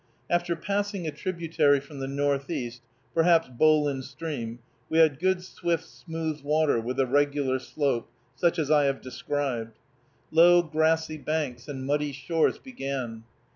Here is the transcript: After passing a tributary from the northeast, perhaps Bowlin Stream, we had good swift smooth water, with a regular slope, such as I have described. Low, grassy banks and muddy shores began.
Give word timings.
After 0.31 0.55
passing 0.55 1.05
a 1.05 1.11
tributary 1.11 1.79
from 1.79 1.99
the 1.99 2.07
northeast, 2.07 2.81
perhaps 3.13 3.47
Bowlin 3.49 4.01
Stream, 4.01 4.57
we 4.89 4.97
had 4.97 5.19
good 5.19 5.43
swift 5.43 5.83
smooth 5.85 6.41
water, 6.41 6.81
with 6.81 6.99
a 6.99 7.05
regular 7.05 7.59
slope, 7.59 8.09
such 8.35 8.57
as 8.57 8.71
I 8.71 8.85
have 8.85 9.01
described. 9.01 9.77
Low, 10.31 10.63
grassy 10.63 11.17
banks 11.17 11.67
and 11.67 11.85
muddy 11.85 12.13
shores 12.13 12.57
began. 12.57 13.25